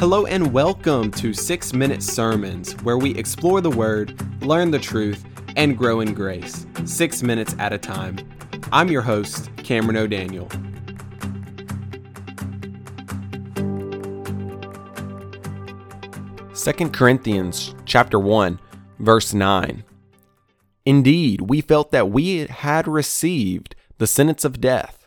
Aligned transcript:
Hello 0.00 0.24
and 0.24 0.50
welcome 0.50 1.10
to 1.10 1.34
6 1.34 1.74
Minute 1.74 2.02
Sermons, 2.02 2.72
where 2.84 2.96
we 2.96 3.14
explore 3.16 3.60
the 3.60 3.68
Word, 3.68 4.18
learn 4.42 4.70
the 4.70 4.78
truth, 4.78 5.22
and 5.56 5.76
grow 5.76 6.00
in 6.00 6.14
grace, 6.14 6.66
six 6.86 7.22
minutes 7.22 7.54
at 7.58 7.74
a 7.74 7.76
time. 7.76 8.16
I'm 8.72 8.88
your 8.88 9.02
host, 9.02 9.50
Cameron 9.58 9.98
O'Daniel. 9.98 10.48
Second 16.54 16.94
Corinthians 16.94 17.74
chapter 17.84 18.18
1, 18.18 18.58
verse 19.00 19.34
9. 19.34 19.84
Indeed, 20.86 21.42
we 21.42 21.60
felt 21.60 21.92
that 21.92 22.10
we 22.10 22.46
had 22.46 22.88
received 22.88 23.76
the 23.98 24.06
sentence 24.06 24.46
of 24.46 24.62
death, 24.62 25.06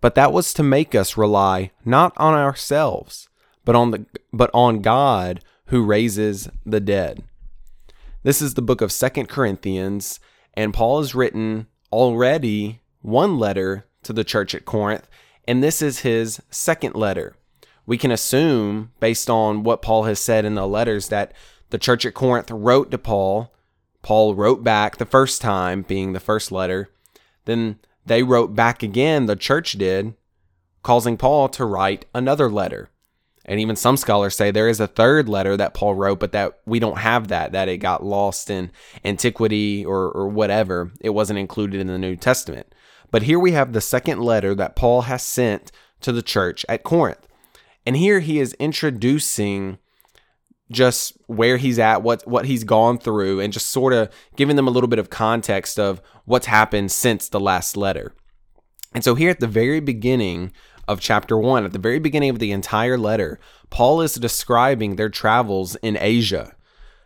but 0.00 0.14
that 0.14 0.32
was 0.32 0.54
to 0.54 0.62
make 0.62 0.94
us 0.94 1.16
rely 1.16 1.72
not 1.84 2.12
on 2.16 2.34
ourselves 2.34 3.28
but 3.68 3.76
on 3.76 3.90
the 3.90 4.06
but 4.32 4.50
on 4.54 4.80
God 4.80 5.44
who 5.66 5.84
raises 5.84 6.48
the 6.64 6.80
dead. 6.80 7.22
This 8.22 8.40
is 8.40 8.54
the 8.54 8.62
book 8.62 8.80
of 8.80 8.90
Second 8.90 9.28
Corinthians, 9.28 10.20
and 10.54 10.72
Paul 10.72 11.02
has 11.02 11.14
written 11.14 11.66
already 11.92 12.80
one 13.02 13.38
letter 13.38 13.84
to 14.04 14.14
the 14.14 14.24
church 14.24 14.54
at 14.54 14.64
Corinth, 14.64 15.06
and 15.46 15.62
this 15.62 15.82
is 15.82 15.98
his 15.98 16.40
second 16.48 16.94
letter. 16.94 17.36
We 17.84 17.98
can 17.98 18.10
assume, 18.10 18.92
based 19.00 19.28
on 19.28 19.64
what 19.64 19.82
Paul 19.82 20.04
has 20.04 20.18
said 20.18 20.46
in 20.46 20.54
the 20.54 20.66
letters, 20.66 21.08
that 21.08 21.34
the 21.68 21.76
church 21.76 22.06
at 22.06 22.14
Corinth 22.14 22.50
wrote 22.50 22.90
to 22.90 22.96
Paul. 22.96 23.52
Paul 24.00 24.34
wrote 24.34 24.64
back 24.64 24.96
the 24.96 25.04
first 25.04 25.42
time, 25.42 25.82
being 25.82 26.14
the 26.14 26.20
first 26.20 26.50
letter. 26.50 26.88
Then 27.44 27.80
they 28.06 28.22
wrote 28.22 28.54
back 28.54 28.82
again, 28.82 29.26
the 29.26 29.36
church 29.36 29.72
did, 29.72 30.14
causing 30.82 31.18
Paul 31.18 31.50
to 31.50 31.66
write 31.66 32.06
another 32.14 32.48
letter. 32.48 32.88
And 33.48 33.58
even 33.60 33.76
some 33.76 33.96
scholars 33.96 34.36
say 34.36 34.50
there 34.50 34.68
is 34.68 34.78
a 34.78 34.86
third 34.86 35.26
letter 35.26 35.56
that 35.56 35.72
Paul 35.72 35.94
wrote, 35.94 36.20
but 36.20 36.32
that 36.32 36.60
we 36.66 36.78
don't 36.78 36.98
have 36.98 37.28
that, 37.28 37.52
that 37.52 37.68
it 37.68 37.78
got 37.78 38.04
lost 38.04 38.50
in 38.50 38.70
antiquity 39.06 39.86
or, 39.86 40.10
or 40.10 40.28
whatever. 40.28 40.92
It 41.00 41.10
wasn't 41.10 41.38
included 41.38 41.80
in 41.80 41.86
the 41.86 41.98
New 41.98 42.14
Testament. 42.14 42.72
But 43.10 43.22
here 43.22 43.38
we 43.38 43.52
have 43.52 43.72
the 43.72 43.80
second 43.80 44.20
letter 44.20 44.54
that 44.54 44.76
Paul 44.76 45.02
has 45.02 45.22
sent 45.22 45.72
to 46.02 46.12
the 46.12 46.22
church 46.22 46.66
at 46.68 46.84
Corinth. 46.84 47.26
And 47.86 47.96
here 47.96 48.20
he 48.20 48.38
is 48.38 48.52
introducing 48.54 49.78
just 50.70 51.16
where 51.26 51.56
he's 51.56 51.78
at, 51.78 52.02
what 52.02 52.26
what 52.28 52.44
he's 52.44 52.64
gone 52.64 52.98
through, 52.98 53.40
and 53.40 53.50
just 53.50 53.70
sort 53.70 53.94
of 53.94 54.10
giving 54.36 54.56
them 54.56 54.68
a 54.68 54.70
little 54.70 54.88
bit 54.88 54.98
of 54.98 55.08
context 55.08 55.78
of 55.78 56.02
what's 56.26 56.44
happened 56.44 56.92
since 56.92 57.30
the 57.30 57.40
last 57.40 57.78
letter. 57.78 58.12
And 58.92 59.02
so 59.02 59.14
here 59.14 59.30
at 59.30 59.40
the 59.40 59.46
very 59.46 59.80
beginning 59.80 60.52
of 60.88 61.00
chapter 61.00 61.38
1, 61.38 61.66
at 61.66 61.72
the 61.72 61.78
very 61.78 61.98
beginning 61.98 62.30
of 62.30 62.38
the 62.38 62.50
entire 62.50 62.96
letter, 62.96 63.38
Paul 63.70 64.00
is 64.00 64.14
describing 64.14 64.96
their 64.96 65.10
travels 65.10 65.76
in 65.76 65.98
Asia. 66.00 66.56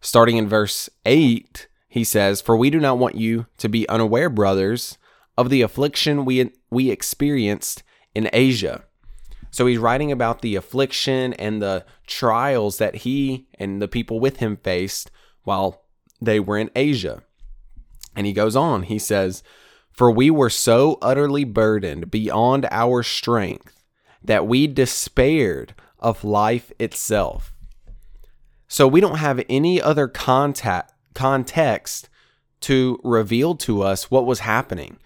Starting 0.00 0.36
in 0.36 0.48
verse 0.48 0.90
8, 1.06 1.68
he 1.88 2.04
says, 2.04 2.40
For 2.40 2.56
we 2.56 2.70
do 2.70 2.80
not 2.80 2.98
want 2.98 3.14
you 3.14 3.46
to 3.58 3.68
be 3.68 3.88
unaware, 3.88 4.28
brothers, 4.28 4.98
of 5.36 5.48
the 5.48 5.62
affliction 5.62 6.24
we, 6.24 6.52
we 6.70 6.90
experienced 6.90 7.84
in 8.14 8.28
Asia. 8.32 8.84
So 9.50 9.66
he's 9.66 9.78
writing 9.78 10.12
about 10.12 10.42
the 10.42 10.56
affliction 10.56 11.32
and 11.34 11.62
the 11.62 11.86
trials 12.06 12.78
that 12.78 12.96
he 12.96 13.46
and 13.58 13.80
the 13.80 13.88
people 13.88 14.20
with 14.20 14.38
him 14.38 14.56
faced 14.56 15.10
while 15.44 15.84
they 16.20 16.40
were 16.40 16.58
in 16.58 16.70
Asia. 16.74 17.22
And 18.16 18.26
he 18.26 18.32
goes 18.32 18.56
on, 18.56 18.82
he 18.82 18.98
says, 18.98 19.42
for 19.98 20.12
we 20.12 20.30
were 20.30 20.48
so 20.48 20.96
utterly 21.02 21.42
burdened 21.42 22.08
beyond 22.08 22.68
our 22.70 23.02
strength 23.02 23.82
that 24.22 24.46
we 24.46 24.68
despaired 24.68 25.74
of 25.98 26.22
life 26.22 26.70
itself. 26.78 27.52
So 28.68 28.86
we 28.86 29.00
don't 29.00 29.18
have 29.18 29.44
any 29.48 29.82
other 29.82 30.06
contact, 30.06 30.92
context 31.14 32.08
to 32.60 33.00
reveal 33.02 33.56
to 33.56 33.82
us 33.82 34.08
what 34.08 34.24
was 34.24 34.38
happening. 34.38 34.98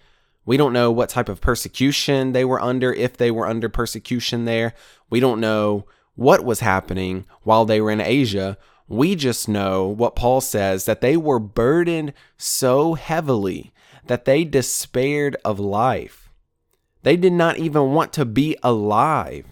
We 0.45 0.57
don't 0.57 0.73
know 0.73 0.91
what 0.91 1.09
type 1.09 1.27
of 1.27 1.41
persecution 1.41 2.33
they 2.33 2.45
were 2.45 2.61
under, 2.61 2.93
if 2.93 3.17
they 3.17 3.31
were 3.31 3.47
under 3.47 3.69
persecution 3.69 4.45
there. 4.45 4.75
We 5.09 5.19
don't 5.19 5.41
know 5.41 5.87
what 6.13 6.45
was 6.45 6.59
happening 6.59 7.25
while 7.41 7.65
they 7.65 7.81
were 7.81 7.89
in 7.89 7.99
Asia. 7.99 8.59
We 8.87 9.15
just 9.15 9.47
know 9.47 9.87
what 9.87 10.15
Paul 10.15 10.41
says 10.41 10.85
that 10.85 11.01
they 11.01 11.17
were 11.17 11.39
burdened 11.39 12.13
so 12.37 12.93
heavily 12.95 13.71
that 14.07 14.25
they 14.25 14.43
despaired 14.43 15.37
of 15.45 15.59
life. 15.59 16.29
They 17.03 17.17
did 17.17 17.33
not 17.33 17.57
even 17.57 17.93
want 17.93 18.13
to 18.13 18.25
be 18.25 18.57
alive. 18.63 19.45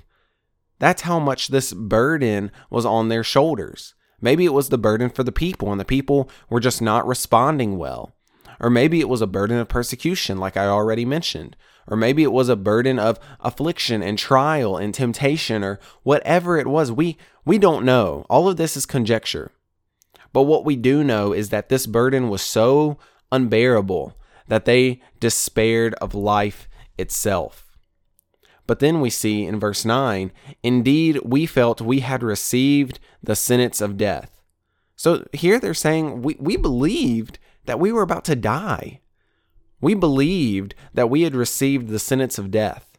That's 0.80 1.04
how 1.04 1.20
much 1.20 1.50
this 1.50 1.74
burden 1.74 2.52
was 2.70 2.86
on 2.86 3.10
their 3.10 3.24
shoulders. 3.24 3.94
Maybe 4.20 4.46
it 4.46 4.54
was 4.54 4.70
the 4.70 4.78
burden 4.78 5.10
for 5.10 5.24
the 5.24 5.32
people, 5.32 5.72
and 5.72 5.80
the 5.80 5.86
people 5.86 6.30
were 6.50 6.60
just 6.60 6.82
not 6.82 7.08
responding 7.08 7.78
well. 7.78 8.14
Or 8.60 8.70
maybe 8.70 9.00
it 9.00 9.10
was 9.10 9.22
a 9.22 9.28
burden 9.28 9.58
of 9.58 9.68
persecution, 9.68 10.38
like 10.38 10.56
I 10.56 10.68
already 10.68 11.06
mentioned. 11.06 11.56
Or 11.88 11.98
maybe 11.98 12.24
it 12.24 12.32
was 12.32 12.50
a 12.50 12.56
burden 12.56 13.00
of 13.00 13.20
affliction 13.40 14.02
and 14.04 14.18
trial 14.18 14.78
and 14.78 14.94
temptation, 14.94 15.64
or 15.64 15.80
whatever 16.04 16.58
it 16.58 16.68
was. 16.68 16.92
We, 16.92 17.18
we 17.46 17.58
don't 17.58 17.86
know. 17.86 18.26
All 18.30 18.48
of 18.48 18.58
this 18.58 18.78
is 18.78 18.86
conjecture. 18.86 19.52
But 20.34 20.44
what 20.44 20.66
we 20.66 20.76
do 20.76 21.04
know 21.04 21.34
is 21.34 21.50
that 21.50 21.70
this 21.70 21.86
burden 21.86 22.30
was 22.30 22.42
so 22.42 22.98
unbearable 23.32 24.18
that 24.48 24.66
they 24.66 25.02
despaired 25.20 25.94
of 25.96 26.14
life 26.14 26.68
itself. 26.98 27.72
But 28.68 28.80
then 28.80 29.02
we 29.02 29.10
see 29.10 29.46
in 29.46 29.60
verse 29.60 29.84
9, 29.84 30.32
indeed, 30.64 31.20
we 31.26 31.46
felt 31.46 31.82
we 31.82 32.00
had 32.00 32.24
received 32.24 33.00
the 33.22 33.36
sentence 33.36 33.82
of 33.82 33.98
death. 33.98 34.42
So 34.96 35.26
here 35.34 35.60
they're 35.60 35.74
saying 35.74 36.22
we, 36.22 36.38
we 36.40 36.58
believed 36.58 37.40
that 37.66 37.80
we 37.80 37.92
were 37.92 38.02
about 38.02 38.24
to 38.26 38.36
die. 38.36 39.02
We 39.82 39.96
believed 39.96 40.76
that 40.94 41.10
we 41.10 41.24
had 41.24 41.36
received 41.36 41.90
the 41.90 42.00
sentence 42.00 42.38
of 42.38 42.52
death. 42.52 42.98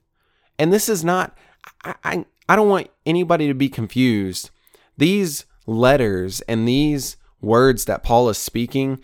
And 0.58 0.72
this 0.72 0.88
is 0.88 1.04
not, 1.04 1.36
I, 1.84 1.94
I, 2.04 2.24
I 2.48 2.56
don't 2.56 2.68
want 2.68 2.90
anybody 3.06 3.46
to 3.48 3.54
be 3.54 3.68
confused. 3.68 4.50
These 4.98 5.46
letters 5.66 6.40
and 6.42 6.66
these 6.66 7.16
words 7.40 7.84
that 7.86 8.02
Paul 8.02 8.28
is 8.28 8.38
speaking, 8.38 9.02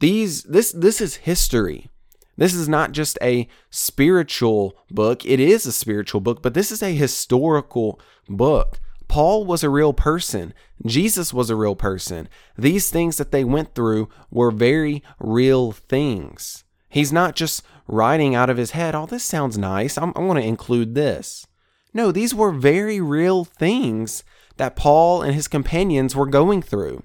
these 0.00 0.42
this 0.44 0.72
this 0.72 1.00
is 1.00 1.16
history. 1.16 1.88
This 2.36 2.54
is 2.54 2.68
not 2.68 2.92
just 2.92 3.18
a 3.22 3.48
spiritual 3.70 4.76
book. 4.90 5.24
It 5.24 5.40
is 5.40 5.64
a 5.64 5.72
spiritual 5.72 6.20
book, 6.20 6.42
but 6.42 6.52
this 6.52 6.70
is 6.70 6.82
a 6.82 6.94
historical 6.94 7.98
book. 8.28 8.78
Paul 9.08 9.46
was 9.46 9.64
a 9.64 9.70
real 9.70 9.94
person. 9.94 10.52
Jesus 10.84 11.32
was 11.32 11.48
a 11.48 11.56
real 11.56 11.76
person. 11.76 12.28
These 12.58 12.90
things 12.90 13.16
that 13.16 13.30
they 13.30 13.44
went 13.44 13.74
through 13.74 14.10
were 14.30 14.50
very 14.50 15.02
real 15.18 15.72
things. 15.72 16.64
He's 16.96 17.12
not 17.12 17.36
just 17.36 17.62
writing 17.86 18.34
out 18.34 18.48
of 18.48 18.56
his 18.56 18.70
head, 18.70 18.94
oh, 18.94 19.04
this 19.04 19.22
sounds 19.22 19.58
nice. 19.58 19.98
I'm, 19.98 20.14
I 20.16 20.20
want 20.20 20.38
to 20.38 20.46
include 20.46 20.94
this. 20.94 21.46
No, 21.92 22.10
these 22.10 22.34
were 22.34 22.50
very 22.50 23.02
real 23.02 23.44
things 23.44 24.24
that 24.56 24.76
Paul 24.76 25.20
and 25.20 25.34
his 25.34 25.46
companions 25.46 26.16
were 26.16 26.24
going 26.24 26.62
through. 26.62 27.02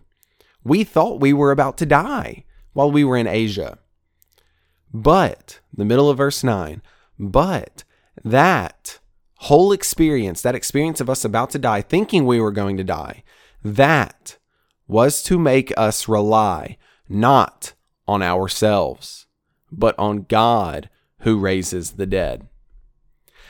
We 0.64 0.86
thought 0.86 1.20
we 1.20 1.34
were 1.34 1.52
about 1.52 1.78
to 1.80 1.86
die 1.86 2.46
while 2.72 2.90
we 2.90 3.04
were 3.04 3.18
in 3.18 3.28
Asia. 3.28 3.80
But, 4.94 5.60
the 5.76 5.84
middle 5.84 6.10
of 6.10 6.20
verse 6.20 6.42
9, 6.42 6.82
but 7.20 7.84
that 8.24 9.00
whole 9.40 9.74
experience, 9.74 10.42
that 10.42 10.56
experience 10.56 11.02
of 11.02 11.10
us 11.10 11.26
about 11.26 11.50
to 11.50 11.60
die, 11.60 11.82
thinking 11.82 12.26
we 12.26 12.40
were 12.40 12.54
going 12.54 12.78
to 12.78 12.86
die, 12.86 13.24
that 13.62 14.38
was 14.88 15.22
to 15.24 15.38
make 15.38 15.74
us 15.76 16.08
rely 16.08 16.78
not 17.10 17.74
on 18.08 18.22
ourselves, 18.22 19.28
but 19.72 19.98
on 19.98 20.24
God 20.24 20.90
who 21.20 21.40
raises 21.40 21.92
the 21.92 22.06
dead. 22.06 22.48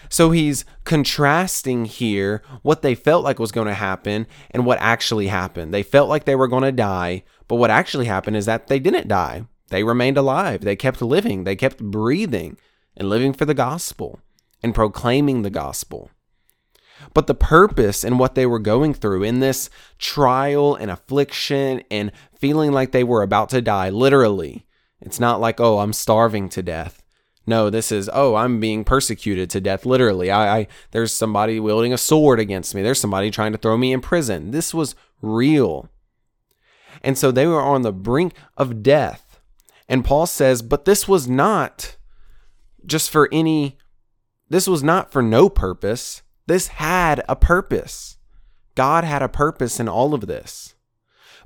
So 0.10 0.32
he's 0.32 0.66
contrasting 0.84 1.86
here 1.86 2.42
what 2.64 2.82
they 2.82 2.96
felt 2.96 3.24
like 3.24 3.40
was 3.40 3.52
going 3.52 3.68
to 3.68 3.74
happen 3.74 4.28
and 4.50 4.66
what 4.66 4.78
actually 4.82 5.28
happened. 5.28 5.74
They 5.74 5.84
felt 5.84 6.10
like 6.10 6.26
they 6.26 6.36
were 6.36 6.50
going 6.50 6.64
to 6.64 6.72
die, 6.72 7.24
but 7.48 7.56
what 7.56 7.72
actually 7.72 8.06
happened 8.06 8.36
is 8.36 8.46
that 8.46 8.68
they 8.68 8.80
didn't 8.80 9.08
die. 9.08 9.46
They 9.70 9.84
remained 9.84 10.18
alive. 10.18 10.62
They 10.62 10.76
kept 10.76 11.02
living. 11.02 11.46
They 11.46 11.56
kept 11.56 11.82
breathing 11.82 12.58
and 12.98 13.10
living 13.10 13.32
for 13.32 13.46
the 13.46 13.54
gospel 13.54 14.20
and 14.62 14.76
proclaiming 14.76 15.44
the 15.44 15.50
gospel. 15.50 16.12
But 17.14 17.28
the 17.28 17.34
purpose 17.34 18.04
and 18.04 18.20
what 18.20 18.36
they 18.36 18.46
were 18.46 18.60
going 18.60 18.94
through 18.94 19.24
in 19.24 19.40
this 19.40 19.70
trial 19.98 20.76
and 20.76 20.92
affliction 20.92 21.84
and 21.90 22.12
feeling 22.38 22.74
like 22.74 22.92
they 22.92 23.04
were 23.04 23.24
about 23.24 23.50
to 23.50 23.62
die, 23.62 23.90
literally, 23.90 24.66
it's 25.02 25.20
not 25.20 25.42
like, 25.42 25.60
oh, 25.60 25.80
I'm 25.80 25.94
starving 25.94 26.50
to 26.50 26.62
death. 26.62 27.04
No, 27.48 27.70
this 27.70 27.92
is, 27.92 28.10
oh, 28.14 28.36
I'm 28.36 28.60
being 28.60 28.84
persecuted 28.84 29.50
to 29.50 29.62
death, 29.62 29.86
literally. 29.86 30.30
I, 30.30 30.60
I 30.60 30.68
there's 30.92 31.12
somebody 31.12 31.60
wielding 31.60 31.92
a 31.92 31.98
sword 31.98 32.40
against 32.40 32.76
me. 32.76 32.82
There's 32.82 33.00
somebody 33.00 33.32
trying 33.32 33.52
to 33.52 33.58
throw 33.58 33.78
me 33.78 33.94
in 33.94 34.02
prison. 34.02 34.52
This 34.52 34.74
was 34.74 34.96
real. 35.22 35.90
And 37.04 37.18
so 37.18 37.32
they 37.32 37.48
were 37.48 37.62
on 37.62 37.82
the 37.82 37.92
brink 37.92 38.34
of 38.58 38.84
death. 38.84 39.40
And 39.90 40.06
Paul 40.06 40.28
says, 40.28 40.62
but 40.62 40.86
this 40.86 41.08
was 41.08 41.28
not 41.28 41.98
just 42.86 43.10
for 43.10 43.28
any, 43.32 43.78
this 44.50 44.68
was 44.68 44.84
not 44.84 45.12
for 45.12 45.22
no 45.22 45.50
purpose. 45.50 46.22
This 46.46 46.68
had 46.68 47.24
a 47.28 47.36
purpose. 47.36 48.18
God 48.76 49.04
had 49.04 49.22
a 49.22 49.30
purpose 49.30 49.80
in 49.80 49.90
all 49.90 50.14
of 50.14 50.28
this. 50.28 50.76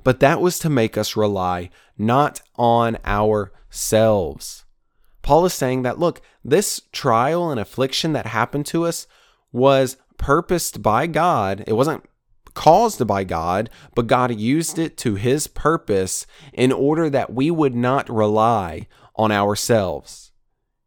But 0.06 0.20
that 0.20 0.40
was 0.40 0.60
to 0.60 0.70
make 0.70 0.96
us 0.96 1.16
rely 1.16 1.68
not 1.98 2.40
on 2.54 2.96
ourselves. 3.04 4.64
Paul 5.22 5.44
is 5.46 5.52
saying 5.52 5.82
that, 5.82 5.98
look, 5.98 6.22
this 6.44 6.82
trial 6.92 7.50
and 7.50 7.58
affliction 7.58 8.12
that 8.12 8.26
happened 8.26 8.66
to 8.66 8.84
us 8.86 9.08
was 9.50 9.96
purposed 10.16 10.80
by 10.80 11.08
God. 11.08 11.64
It 11.66 11.72
wasn't 11.72 12.04
caused 12.54 13.04
by 13.04 13.24
God, 13.24 13.68
but 13.96 14.06
God 14.06 14.38
used 14.38 14.78
it 14.78 14.96
to 14.98 15.16
his 15.16 15.48
purpose 15.48 16.24
in 16.52 16.70
order 16.70 17.10
that 17.10 17.32
we 17.32 17.50
would 17.50 17.74
not 17.74 18.08
rely 18.08 18.86
on 19.16 19.32
ourselves. 19.32 20.30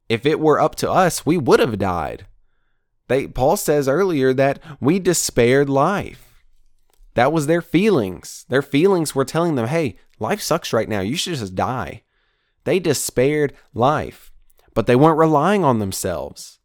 If 0.07 0.25
it 0.25 0.39
were 0.39 0.61
up 0.61 0.75
to 0.75 0.89
us, 0.89 1.25
we 1.25 1.37
would 1.37 1.59
have 1.59 1.77
died. 1.77 2.25
They, 3.09 3.27
Paul 3.27 3.57
says 3.57 3.89
earlier 3.89 4.33
that 4.35 4.59
we 4.79 4.97
despaired 4.97 5.67
life. 5.67 6.28
That 7.19 7.33
was 7.33 7.47
their 7.47 7.61
feelings. 7.61 8.45
Their 8.47 8.61
feelings 8.61 9.13
were 9.13 9.25
telling 9.25 9.55
them, 9.55 9.67
hey, 9.67 9.97
life 10.19 10.39
sucks 10.39 10.71
right 10.71 10.87
now. 10.87 11.01
You 11.01 11.17
should 11.17 11.35
just 11.35 11.53
die. 11.53 12.03
They 12.63 12.79
despaired 12.79 13.51
life, 13.73 14.31
but 14.73 14.87
they 14.87 14.95
weren't 14.95 15.17
relying 15.17 15.65
on 15.65 15.79
themselves. 15.79 16.59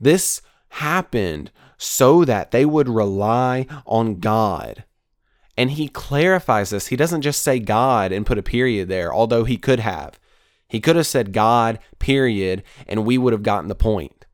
This 0.00 0.42
happened 0.70 1.52
so 1.78 2.24
that 2.24 2.50
they 2.50 2.64
would 2.64 2.88
rely 2.88 3.68
on 3.86 4.18
God. 4.18 4.82
And 5.56 5.70
he 5.70 5.86
clarifies 5.86 6.70
this. 6.70 6.88
He 6.88 6.96
doesn't 6.96 7.22
just 7.22 7.40
say 7.40 7.60
God 7.60 8.10
and 8.10 8.26
put 8.26 8.38
a 8.38 8.42
period 8.42 8.88
there, 8.88 9.14
although 9.14 9.44
he 9.44 9.56
could 9.56 9.78
have. 9.78 10.18
He 10.66 10.80
could 10.80 10.96
have 10.96 11.06
said 11.06 11.32
God, 11.32 11.78
period, 12.00 12.64
and 12.88 13.06
we 13.06 13.18
would 13.18 13.32
have 13.32 13.44
gotten 13.44 13.68
the 13.68 13.76
point. 13.76 14.26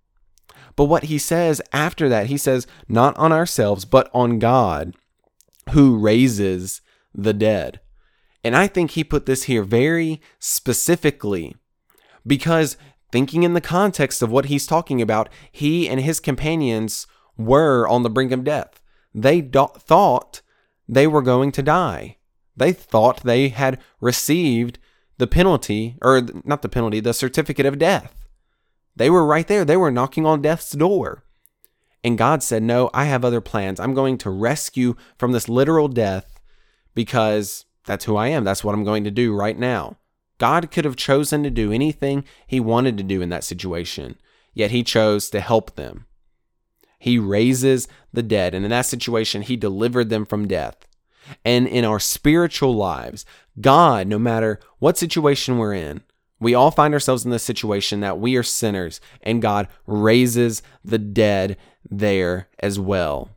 But 0.76 0.86
what 0.86 1.04
he 1.04 1.18
says 1.18 1.60
after 1.74 2.08
that, 2.08 2.28
he 2.28 2.38
says, 2.38 2.66
not 2.88 3.14
on 3.18 3.32
ourselves, 3.32 3.84
but 3.84 4.10
on 4.14 4.38
God 4.38 4.94
who 5.70 5.98
raises 5.98 6.80
the 7.14 7.32
dead. 7.32 7.80
And 8.44 8.56
I 8.56 8.66
think 8.66 8.92
he 8.92 9.04
put 9.04 9.26
this 9.26 9.44
here 9.44 9.62
very 9.62 10.20
specifically 10.38 11.56
because 12.26 12.76
thinking 13.10 13.42
in 13.42 13.54
the 13.54 13.60
context 13.60 14.22
of 14.22 14.30
what 14.30 14.46
he's 14.46 14.66
talking 14.66 15.02
about, 15.02 15.28
he 15.50 15.88
and 15.88 16.00
his 16.00 16.20
companions 16.20 17.06
were 17.36 17.86
on 17.88 18.02
the 18.02 18.10
brink 18.10 18.32
of 18.32 18.44
death. 18.44 18.80
They 19.14 19.40
do- 19.40 19.68
thought 19.78 20.42
they 20.88 21.06
were 21.06 21.22
going 21.22 21.52
to 21.52 21.62
die. 21.62 22.16
They 22.56 22.72
thought 22.72 23.22
they 23.22 23.48
had 23.48 23.80
received 24.00 24.78
the 25.18 25.26
penalty, 25.26 25.96
or 26.02 26.22
not 26.44 26.62
the 26.62 26.68
penalty, 26.68 27.00
the 27.00 27.14
certificate 27.14 27.66
of 27.66 27.78
death. 27.78 28.26
They 28.96 29.10
were 29.10 29.24
right 29.24 29.46
there. 29.46 29.64
They 29.64 29.76
were 29.76 29.90
knocking 29.90 30.26
on 30.26 30.42
death's 30.42 30.72
door. 30.72 31.24
And 32.04 32.16
God 32.16 32.42
said, 32.42 32.62
No, 32.62 32.90
I 32.94 33.04
have 33.04 33.24
other 33.24 33.40
plans. 33.40 33.80
I'm 33.80 33.94
going 33.94 34.18
to 34.18 34.30
rescue 34.30 34.94
from 35.18 35.32
this 35.32 35.48
literal 35.48 35.88
death 35.88 36.38
because 36.94 37.64
that's 37.86 38.04
who 38.04 38.16
I 38.16 38.28
am. 38.28 38.44
That's 38.44 38.62
what 38.62 38.74
I'm 38.74 38.84
going 38.84 39.04
to 39.04 39.10
do 39.10 39.34
right 39.34 39.58
now. 39.58 39.96
God 40.38 40.70
could 40.70 40.84
have 40.84 40.96
chosen 40.96 41.42
to 41.42 41.50
do 41.50 41.72
anything 41.72 42.24
he 42.46 42.60
wanted 42.60 42.96
to 42.98 43.02
do 43.02 43.20
in 43.20 43.28
that 43.30 43.44
situation, 43.44 44.16
yet 44.54 44.70
he 44.70 44.84
chose 44.84 45.30
to 45.30 45.40
help 45.40 45.74
them. 45.74 46.06
He 47.00 47.18
raises 47.18 47.88
the 48.12 48.22
dead, 48.22 48.54
and 48.54 48.64
in 48.64 48.70
that 48.70 48.86
situation, 48.86 49.42
he 49.42 49.56
delivered 49.56 50.10
them 50.10 50.24
from 50.24 50.48
death. 50.48 50.86
And 51.44 51.66
in 51.66 51.84
our 51.84 52.00
spiritual 52.00 52.74
lives, 52.74 53.24
God, 53.60 54.06
no 54.06 54.18
matter 54.18 54.60
what 54.78 54.96
situation 54.96 55.58
we're 55.58 55.74
in, 55.74 56.02
we 56.40 56.54
all 56.54 56.70
find 56.70 56.94
ourselves 56.94 57.24
in 57.24 57.30
this 57.30 57.42
situation 57.42 58.00
that 58.00 58.18
we 58.18 58.36
are 58.36 58.42
sinners, 58.42 59.00
and 59.22 59.42
God 59.42 59.68
raises 59.86 60.62
the 60.84 60.98
dead 60.98 61.56
there 61.88 62.48
as 62.60 62.78
well. 62.78 63.30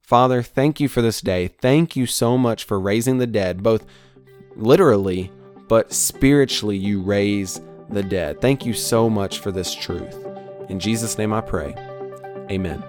Father, 0.00 0.42
thank 0.42 0.80
you 0.80 0.88
for 0.88 1.02
this 1.02 1.20
day. 1.20 1.48
Thank 1.48 1.94
you 1.94 2.06
so 2.06 2.38
much 2.38 2.64
for 2.64 2.80
raising 2.80 3.18
the 3.18 3.26
dead, 3.26 3.62
both 3.62 3.84
literally 4.56 5.30
but 5.68 5.92
spiritually 5.92 6.76
you 6.76 7.00
raise 7.00 7.60
the 7.90 8.02
dead. 8.02 8.40
Thank 8.40 8.66
you 8.66 8.72
so 8.72 9.08
much 9.08 9.38
for 9.38 9.52
this 9.52 9.74
truth. 9.74 10.16
In 10.68 10.80
Jesus' 10.80 11.18
name 11.18 11.32
I 11.32 11.40
pray. 11.40 11.74
Amen. 12.50 12.82